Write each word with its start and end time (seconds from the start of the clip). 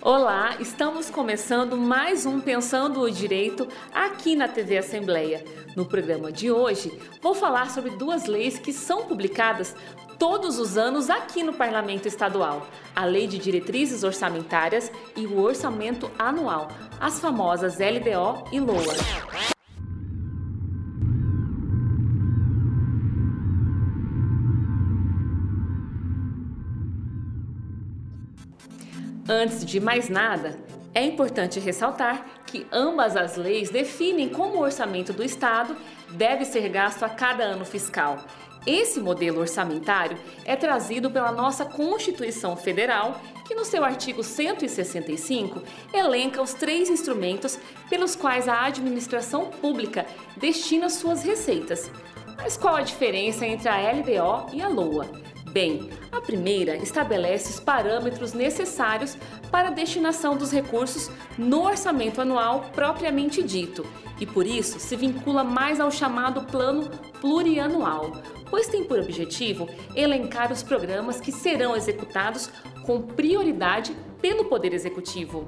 Olá, 0.00 0.56
estamos 0.60 1.10
começando 1.10 1.76
mais 1.76 2.24
um 2.24 2.40
Pensando 2.40 3.00
o 3.00 3.10
Direito 3.10 3.66
aqui 3.92 4.36
na 4.36 4.46
TV 4.46 4.78
Assembleia. 4.78 5.44
No 5.74 5.84
programa 5.84 6.30
de 6.30 6.52
hoje, 6.52 6.96
vou 7.20 7.34
falar 7.34 7.68
sobre 7.70 7.90
duas 7.90 8.26
leis 8.26 8.60
que 8.60 8.72
são 8.72 9.06
publicadas 9.06 9.74
todos 10.16 10.60
os 10.60 10.78
anos 10.78 11.10
aqui 11.10 11.42
no 11.42 11.52
Parlamento 11.52 12.06
Estadual: 12.06 12.64
a 12.94 13.04
Lei 13.04 13.26
de 13.26 13.38
Diretrizes 13.38 14.04
Orçamentárias 14.04 14.90
e 15.16 15.26
o 15.26 15.40
Orçamento 15.40 16.08
Anual, 16.16 16.68
as 17.00 17.18
famosas 17.18 17.78
LDO 17.78 18.44
e 18.52 18.60
LOA. 18.60 19.57
Antes 29.30 29.62
de 29.62 29.78
mais 29.78 30.08
nada, 30.08 30.58
é 30.94 31.04
importante 31.04 31.60
ressaltar 31.60 32.24
que 32.46 32.66
ambas 32.72 33.14
as 33.14 33.36
leis 33.36 33.68
definem 33.68 34.30
como 34.30 34.56
o 34.56 34.62
orçamento 34.62 35.12
do 35.12 35.22
Estado 35.22 35.76
deve 36.12 36.46
ser 36.46 36.66
gasto 36.70 37.02
a 37.02 37.10
cada 37.10 37.44
ano 37.44 37.66
fiscal. 37.66 38.24
Esse 38.66 38.98
modelo 38.98 39.40
orçamentário 39.40 40.16
é 40.46 40.56
trazido 40.56 41.10
pela 41.10 41.30
nossa 41.30 41.66
Constituição 41.66 42.56
Federal, 42.56 43.20
que 43.46 43.54
no 43.54 43.66
seu 43.66 43.84
artigo 43.84 44.24
165 44.24 45.62
elenca 45.92 46.40
os 46.40 46.54
três 46.54 46.88
instrumentos 46.88 47.58
pelos 47.90 48.16
quais 48.16 48.48
a 48.48 48.64
administração 48.64 49.50
pública 49.50 50.06
destina 50.38 50.88
suas 50.88 51.22
receitas. 51.22 51.90
Mas 52.38 52.56
qual 52.56 52.76
a 52.76 52.82
diferença 52.82 53.46
entre 53.46 53.68
a 53.68 53.92
LDO 53.92 54.54
e 54.56 54.62
a 54.62 54.68
LOA? 54.68 55.06
Bem, 55.52 55.88
a 56.12 56.20
primeira 56.20 56.76
estabelece 56.76 57.50
os 57.50 57.60
parâmetros 57.60 58.32
necessários 58.32 59.16
para 59.50 59.68
a 59.68 59.72
destinação 59.72 60.36
dos 60.36 60.52
recursos 60.52 61.10
no 61.38 61.64
orçamento 61.64 62.20
anual 62.20 62.66
propriamente 62.74 63.42
dito 63.42 63.86
e, 64.20 64.26
por 64.26 64.46
isso, 64.46 64.78
se 64.78 64.96
vincula 64.96 65.42
mais 65.42 65.80
ao 65.80 65.90
chamado 65.90 66.42
plano 66.42 66.90
plurianual, 67.20 68.12
pois 68.50 68.66
tem 68.66 68.84
por 68.84 68.98
objetivo 68.98 69.68
elencar 69.94 70.52
os 70.52 70.62
programas 70.62 71.20
que 71.20 71.32
serão 71.32 71.74
executados 71.74 72.50
com 72.84 73.00
prioridade 73.00 73.96
pelo 74.20 74.46
Poder 74.46 74.74
Executivo. 74.74 75.46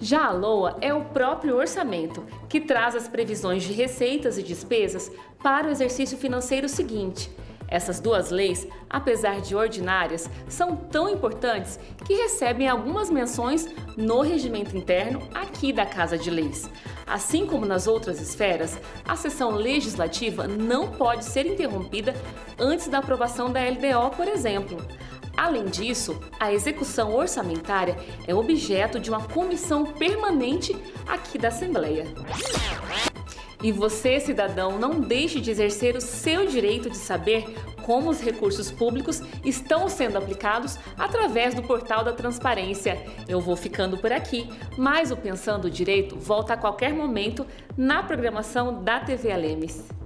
Já 0.00 0.26
a 0.26 0.32
LOA 0.32 0.78
é 0.80 0.92
o 0.94 1.04
próprio 1.04 1.56
orçamento, 1.56 2.24
que 2.48 2.60
traz 2.60 2.96
as 2.96 3.06
previsões 3.06 3.62
de 3.62 3.72
receitas 3.72 4.38
e 4.38 4.42
despesas 4.42 5.10
para 5.42 5.68
o 5.68 5.70
exercício 5.70 6.16
financeiro 6.16 6.68
seguinte 6.68 7.30
essas 7.68 8.00
duas 8.00 8.30
leis, 8.30 8.66
apesar 8.88 9.40
de 9.40 9.54
ordinárias, 9.54 10.28
são 10.48 10.74
tão 10.74 11.08
importantes 11.08 11.78
que 12.04 12.14
recebem 12.14 12.68
algumas 12.68 13.10
menções 13.10 13.68
no 13.96 14.22
regimento 14.22 14.76
interno 14.76 15.20
aqui 15.34 15.72
da 15.72 15.84
Casa 15.84 16.16
de 16.16 16.30
Leis. 16.30 16.68
Assim 17.06 17.46
como 17.46 17.66
nas 17.66 17.86
outras 17.86 18.20
esferas, 18.20 18.78
a 19.06 19.16
sessão 19.16 19.50
legislativa 19.50 20.46
não 20.46 20.88
pode 20.88 21.24
ser 21.24 21.46
interrompida 21.46 22.14
antes 22.58 22.88
da 22.88 22.98
aprovação 22.98 23.50
da 23.50 23.60
LDO, 23.60 24.16
por 24.16 24.26
exemplo. 24.26 24.78
Além 25.36 25.66
disso, 25.66 26.20
a 26.40 26.52
execução 26.52 27.14
orçamentária 27.14 27.96
é 28.26 28.34
objeto 28.34 28.98
de 28.98 29.08
uma 29.08 29.22
comissão 29.22 29.84
permanente 29.84 30.76
aqui 31.06 31.38
da 31.38 31.46
Assembleia. 31.46 32.06
E 33.62 33.72
você, 33.72 34.20
cidadão, 34.20 34.78
não 34.78 35.00
deixe 35.00 35.40
de 35.40 35.50
exercer 35.50 35.96
o 35.96 36.00
seu 36.00 36.46
direito 36.46 36.88
de 36.88 36.96
saber 36.96 37.44
como 37.82 38.10
os 38.10 38.20
recursos 38.20 38.70
públicos 38.70 39.22
estão 39.44 39.88
sendo 39.88 40.18
aplicados 40.18 40.78
através 40.96 41.54
do 41.54 41.62
portal 41.62 42.04
da 42.04 42.12
transparência. 42.12 43.02
Eu 43.26 43.40
vou 43.40 43.56
ficando 43.56 43.96
por 43.96 44.12
aqui, 44.12 44.48
mas 44.76 45.10
o 45.10 45.16
Pensando 45.16 45.70
Direito 45.70 46.16
volta 46.16 46.54
a 46.54 46.56
qualquer 46.56 46.92
momento 46.92 47.46
na 47.76 48.02
programação 48.02 48.84
da 48.84 49.00
TV 49.00 49.32
Alemes. 49.32 49.97